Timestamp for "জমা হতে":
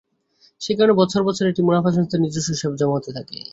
2.79-3.11